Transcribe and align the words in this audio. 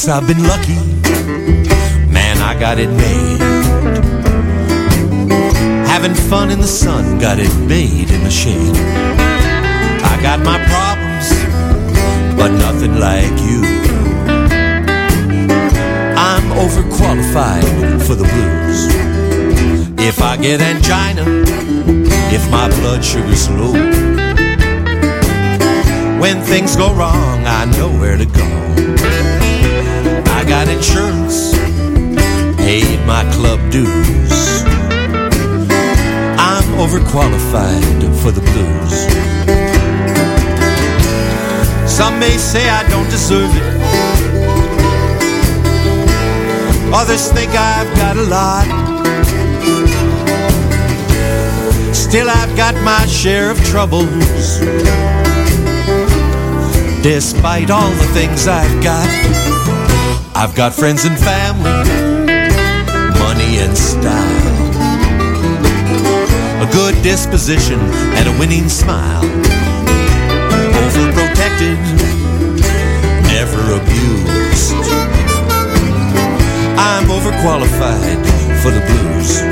Guess 0.00 0.08
I've 0.08 0.26
been 0.26 0.42
lucky. 0.44 0.76
Man, 2.10 2.38
I 2.38 2.58
got 2.58 2.78
it 2.78 2.88
made. 2.88 3.38
Having 5.86 6.14
fun 6.14 6.50
in 6.50 6.58
the 6.58 6.66
sun, 6.66 7.18
got 7.18 7.38
it 7.38 7.54
made 7.68 8.08
in 8.08 8.24
the 8.24 8.30
shade. 8.30 8.76
I 10.02 10.18
got 10.22 10.40
my 10.40 10.56
problems, 10.72 11.28
but 12.34 12.48
nothing 12.48 12.98
like 12.98 13.36
you. 13.44 13.60
I'm 16.16 16.46
overqualified 16.64 18.00
for 18.06 18.14
the 18.14 18.24
blues. 18.24 18.86
If 19.98 20.22
I 20.22 20.38
get 20.38 20.62
angina, 20.62 21.24
if 22.32 22.50
my 22.50 22.70
blood 22.80 23.04
sugar's 23.04 23.50
low, 23.50 23.74
when 26.18 26.40
things 26.40 26.74
go 26.74 26.90
wrong, 26.94 27.44
I 27.44 27.66
know 27.76 27.90
where 28.00 28.16
to 28.16 28.24
go. 28.24 29.39
Got 30.60 30.68
insurance, 30.68 31.56
paid 32.58 33.00
my 33.06 33.24
club 33.32 33.58
dues. 33.72 34.62
I'm 36.36 36.68
overqualified 36.76 38.02
for 38.20 38.30
the 38.30 38.42
blues. 38.42 38.94
Some 41.90 42.18
may 42.18 42.36
say 42.36 42.68
I 42.68 42.86
don't 42.90 43.08
deserve 43.08 43.50
it. 43.56 43.62
Others 46.92 47.32
think 47.32 47.52
I've 47.54 47.96
got 47.96 48.16
a 48.18 48.26
lot. 48.28 48.66
Still, 51.94 52.28
I've 52.28 52.54
got 52.54 52.74
my 52.84 53.06
share 53.06 53.50
of 53.50 53.58
troubles. 53.64 54.58
Despite 57.02 57.70
all 57.70 57.90
the 57.92 58.10
things 58.12 58.46
I've 58.46 58.82
got. 58.84 59.89
I've 60.42 60.54
got 60.54 60.72
friends 60.72 61.04
and 61.04 61.18
family, 61.18 61.70
money 63.18 63.58
and 63.58 63.76
style, 63.76 64.72
a 66.62 66.70
good 66.72 66.94
disposition 67.02 67.78
and 67.78 68.26
a 68.26 68.32
winning 68.40 68.70
smile. 68.70 69.22
Overprotected, 70.80 71.76
never 73.28 73.74
abused. 73.74 74.72
I'm 76.78 77.04
overqualified 77.04 78.24
for 78.62 78.70
the 78.70 78.80
blues. 78.86 79.49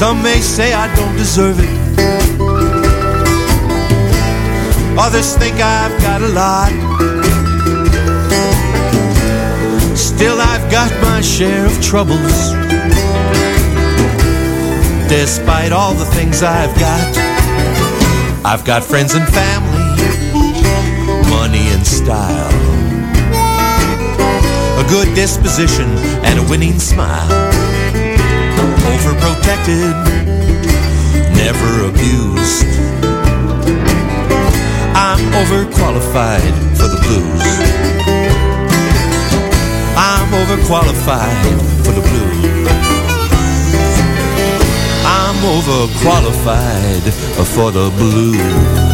Some 0.00 0.22
may 0.22 0.40
say 0.40 0.72
I 0.72 0.86
don't 0.96 1.14
deserve 1.14 1.60
it. 1.60 1.68
Others 4.98 5.36
think 5.36 5.56
I've 5.56 5.92
got 6.00 6.22
a 6.22 6.28
lot. 6.28 6.72
Still, 9.94 10.40
I've 10.40 10.70
got 10.72 10.90
my 11.02 11.20
share 11.20 11.66
of 11.66 11.78
troubles. 11.82 12.54
Despite 15.10 15.70
all 15.70 15.92
the 15.92 16.06
things 16.14 16.42
I've 16.42 16.74
got, 16.80 17.16
I've 18.42 18.64
got 18.64 18.82
friends 18.82 19.12
and 19.12 19.28
family, 19.28 19.84
money 21.28 21.68
and 21.76 21.86
style, 21.86 22.48
a 24.80 24.86
good 24.88 25.14
disposition, 25.14 25.90
and 26.24 26.38
a 26.38 26.50
winning 26.50 26.78
smile 26.78 27.59
overprotected, 28.92 29.94
never 31.34 31.88
abused. 31.88 32.66
I'm 34.94 35.22
overqualified 35.40 36.54
for 36.76 36.88
the 36.88 36.98
blues. 37.04 37.44
I'm 39.96 40.28
overqualified 40.40 41.58
for 41.84 41.92
the 41.92 42.00
blues. 42.00 42.68
I'm 45.04 45.36
overqualified 45.56 47.04
for 47.54 47.70
the 47.70 47.90
blues. 47.96 48.89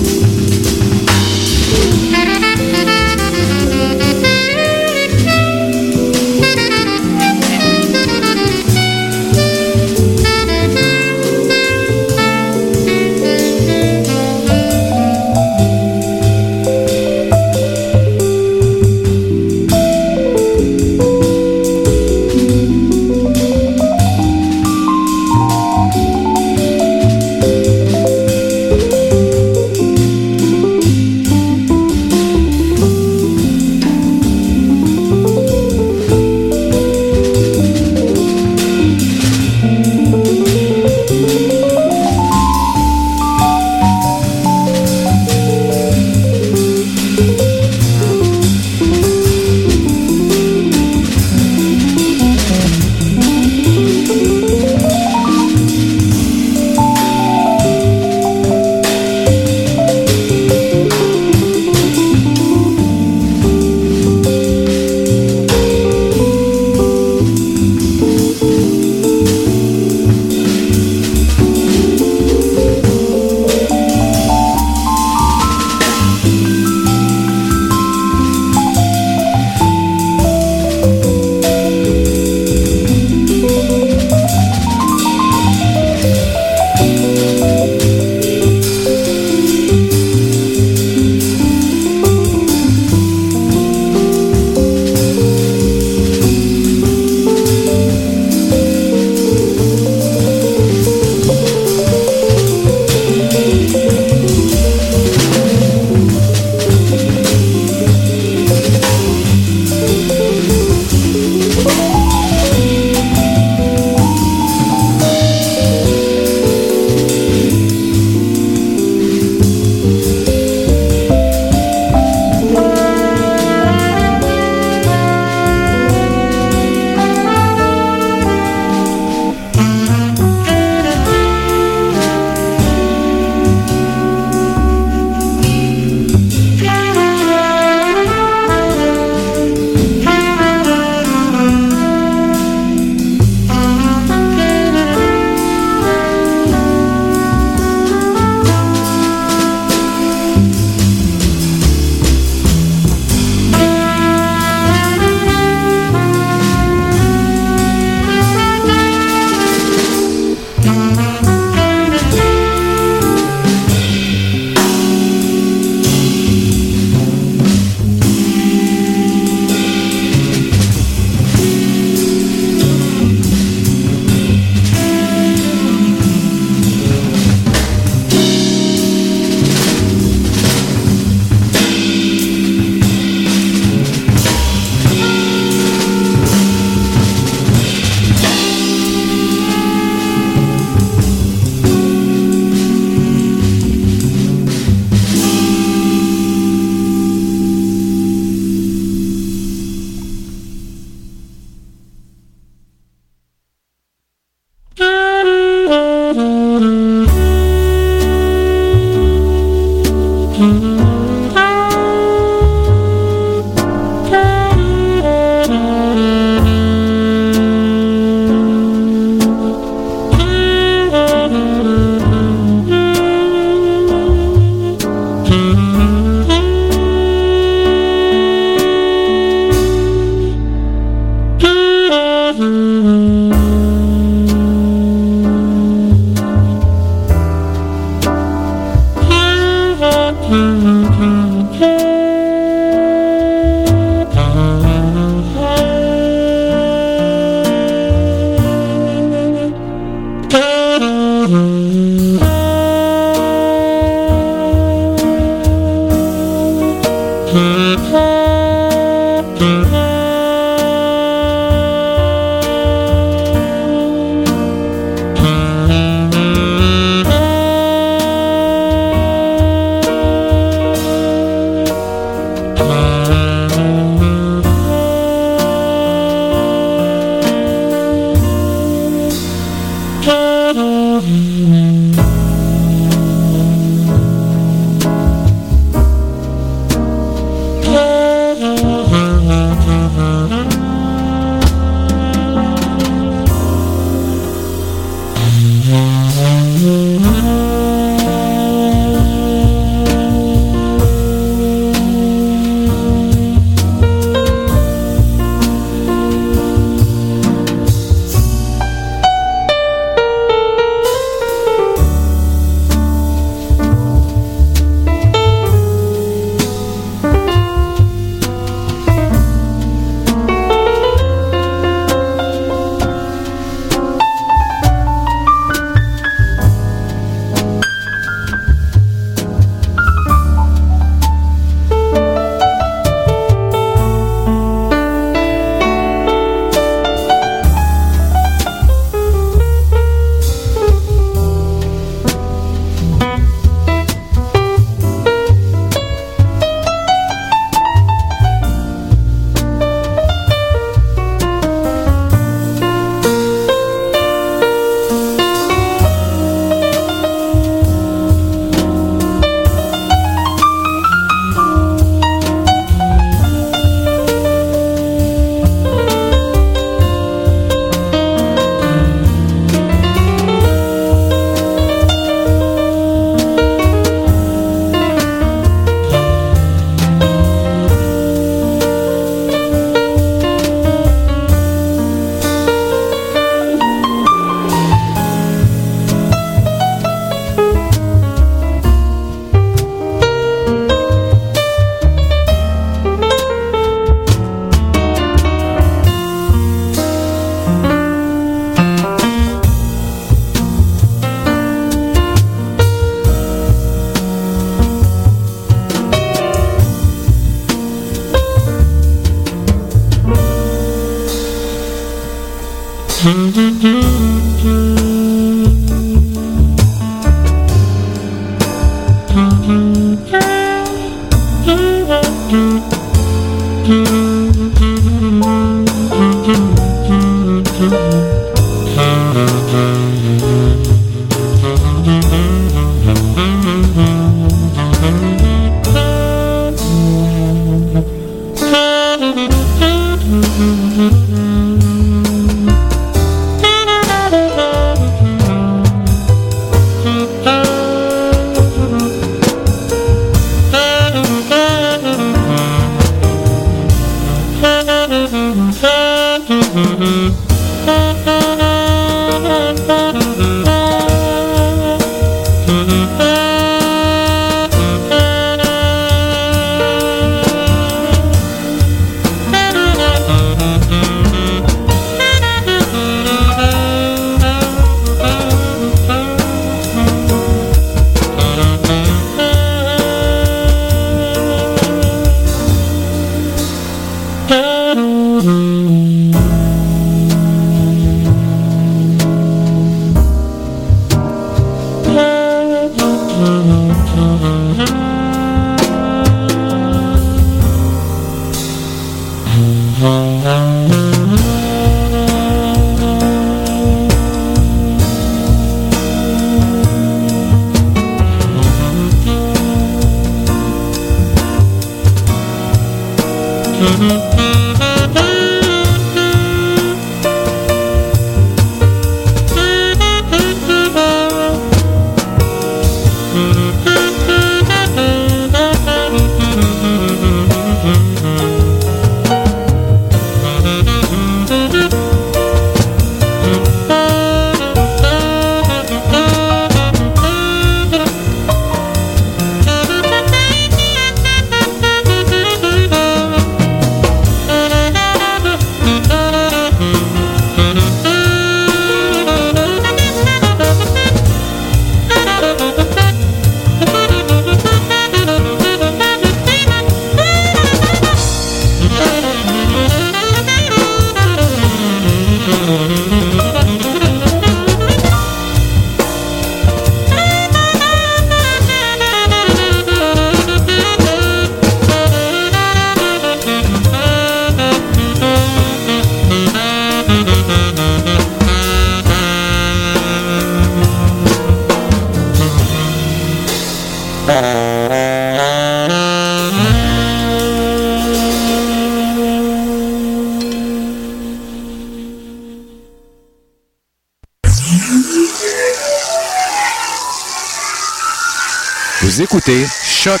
Écoutez 599.00 599.46
Choc, 599.64 600.00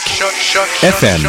FM. 0.82 1.22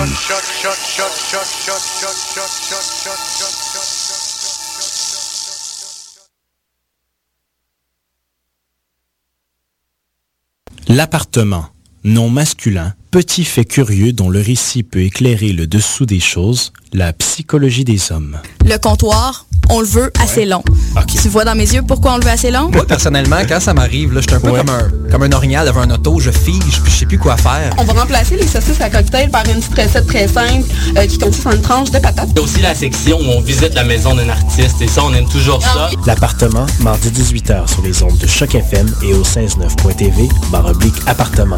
L'appartement, 10.89 11.67
nom 12.03 12.29
masculin, 12.29 12.93
petit 13.11 13.45
fait 13.45 13.65
curieux 13.65 14.11
dont 14.11 14.29
le 14.29 14.41
récit 14.41 14.83
peut 14.83 15.01
éclairer 15.01 15.53
le 15.53 15.65
dessous 15.65 16.05
des 16.05 16.19
choses, 16.19 16.73
la 16.91 17.13
psychologie 17.13 17.85
des 17.85 18.11
hommes. 18.11 18.39
Le 18.65 18.77
comptoir, 18.77 19.45
on 19.73 19.79
le 19.79 19.87
veut 19.87 20.11
assez 20.21 20.45
long. 20.45 20.63
Tu 21.21 21.29
vois 21.29 21.45
dans 21.45 21.55
mes 21.55 21.73
yeux 21.73 21.81
pourquoi 21.81 22.13
on 22.13 22.17
le 22.17 22.23
veut 22.23 22.31
assez 22.31 22.51
long? 22.51 22.69
Moi, 22.71 22.85
personnellement, 22.85 23.37
quand 23.47 23.59
ça 23.59 23.73
m'arrive, 23.73 24.11
je 24.13 24.19
suis 24.19 24.33
un 24.33 24.39
peu 24.39 24.51
comme, 24.51 24.69
un, 24.69 25.09
comme 25.09 25.23
un 25.23 25.31
orignal 25.31 25.65
devant 25.65 25.81
un 25.81 25.89
auto, 25.89 26.19
je 26.19 26.31
fige, 26.31 26.81
puis 26.83 26.91
je 26.91 26.97
sais 26.99 27.05
plus 27.05 27.17
quoi 27.17 27.37
faire. 27.37 27.73
On 27.77 27.83
va 27.83 27.93
remplacer 27.93 28.35
les 28.35 28.45
saucisses 28.45 28.81
à 28.81 28.89
cocktail 28.89 29.31
par 29.31 29.43
une 29.47 29.61
petite 29.61 29.79
recette 29.79 30.05
très 30.05 30.27
simple 30.27 30.67
euh, 30.97 31.07
qui 31.07 31.17
consiste 31.17 31.47
en 31.47 31.51
une 31.53 31.61
tranche 31.61 31.91
de 31.91 31.99
patate. 31.99 32.27
Il 32.31 32.37
y 32.37 32.39
a 32.39 32.43
aussi 32.43 32.61
la 32.61 32.75
section 32.75 33.17
où 33.19 33.25
on 33.37 33.41
visite 33.41 33.73
la 33.73 33.83
maison 33.83 34.13
d'un 34.15 34.29
artiste, 34.29 34.81
et 34.81 34.87
ça, 34.87 35.01
on 35.03 35.13
aime 35.13 35.27
toujours 35.27 35.61
ça. 35.63 35.89
L'appartement, 36.05 36.65
mardi 36.81 37.09
18h 37.09 37.67
sur 37.71 37.81
les 37.81 38.03
ondes 38.03 38.17
de 38.17 38.27
Choc 38.27 38.53
FM 38.53 38.93
et 39.01 39.13
au 39.13 39.23
169.tv, 39.23 40.29
barre 40.51 40.67
oblique 40.67 40.95
appartement. 41.07 41.57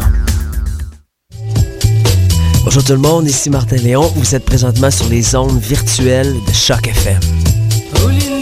Bonjour 2.64 2.82
tout 2.82 2.92
le 2.92 2.98
monde, 2.98 3.28
ici 3.28 3.50
Martin 3.50 3.76
Léon. 3.76 4.10
Vous 4.16 4.34
êtes 4.34 4.44
présentement 4.44 4.90
sur 4.90 5.08
les 5.08 5.34
ondes 5.34 5.60
virtuelles 5.60 6.34
de 6.46 6.52
Choc 6.52 6.86
FM. 6.86 7.20
There 7.92 8.35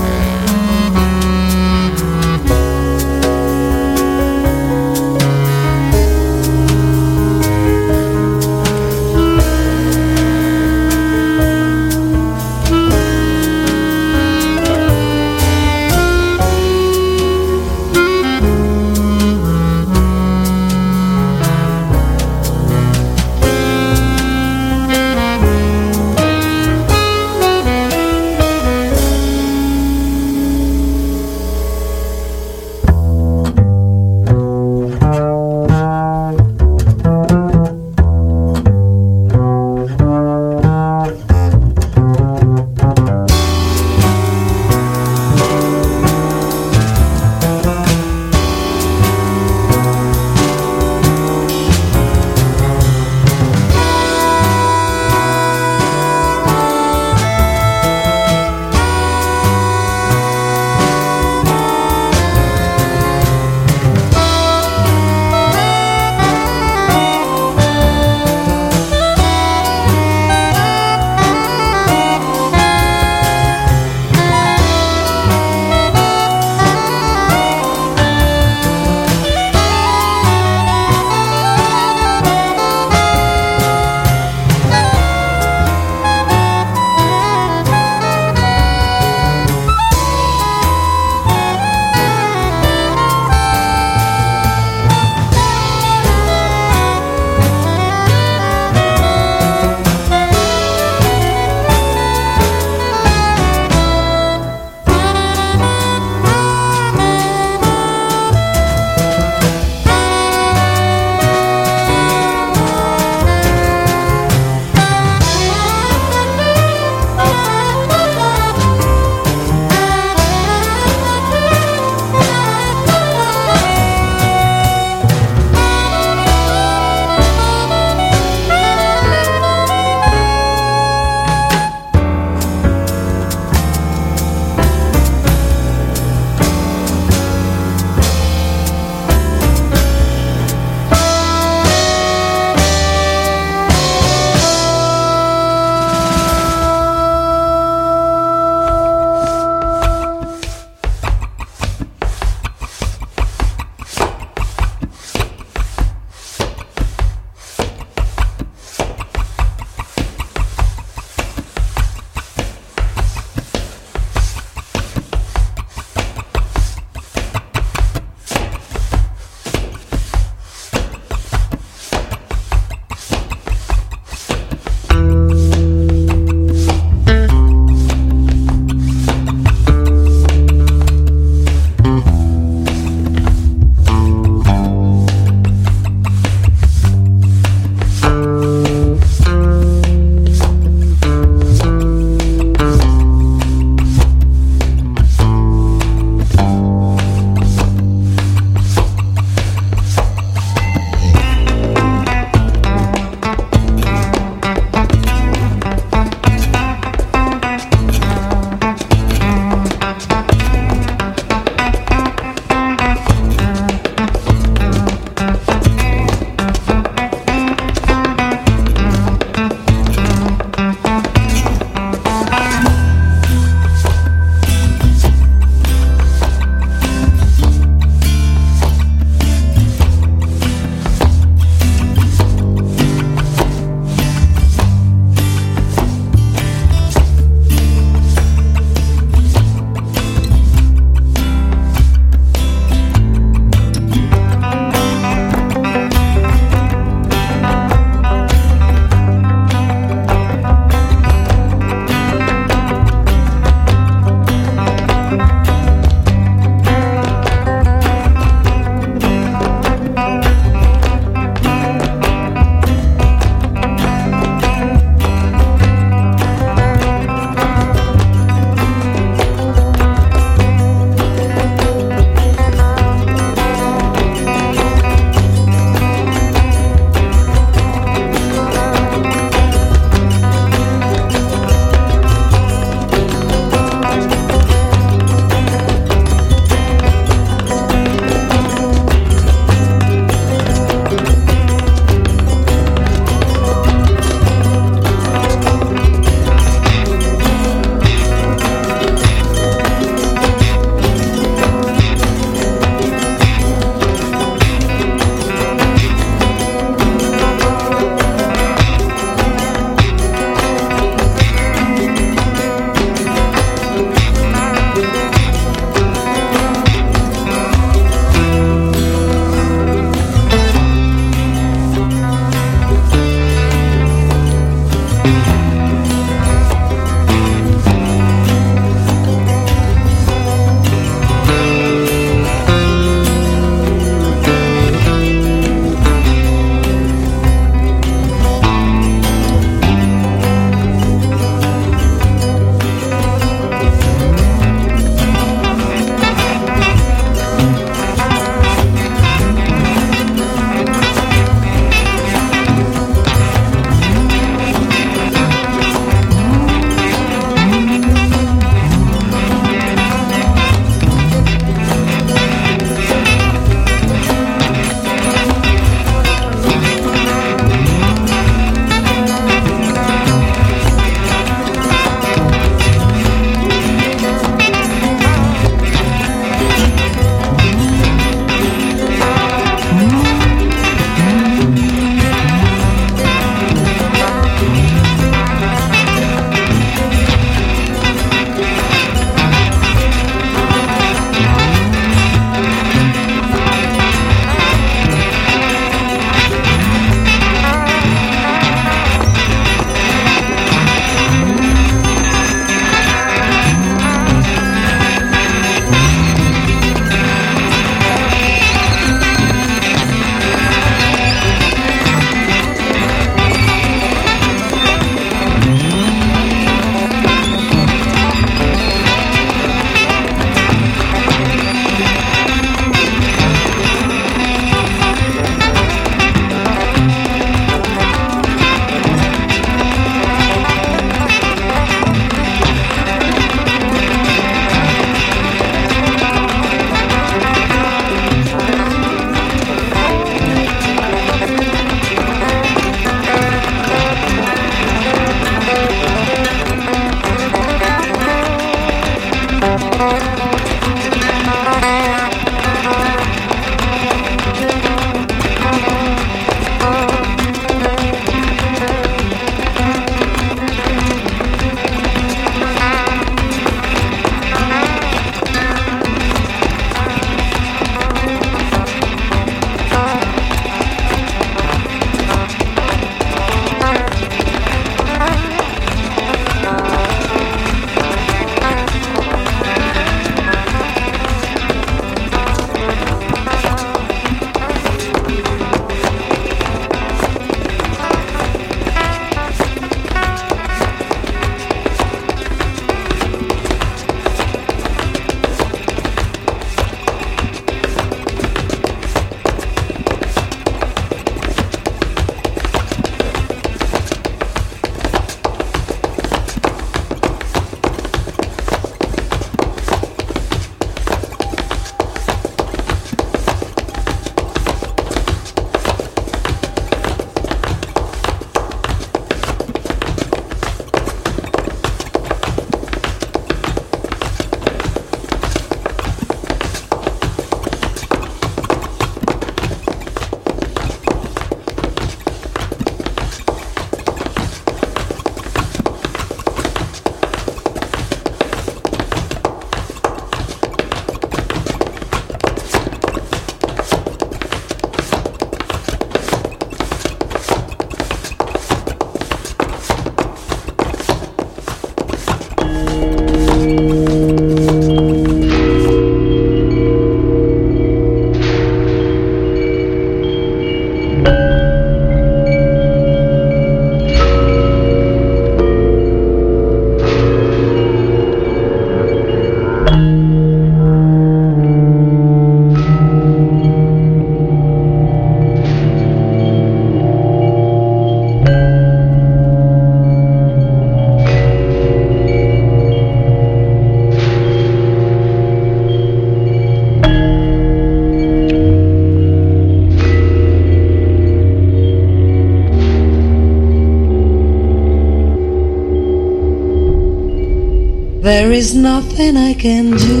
is 598.44 598.54
nothing 598.54 599.16
I 599.16 599.32
can 599.32 599.64
do. 599.70 600.00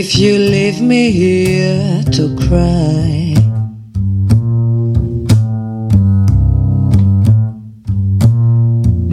If 0.00 0.16
you 0.16 0.38
leave 0.54 0.80
me 0.80 1.02
here 1.10 2.02
to 2.16 2.24
cry 2.44 3.11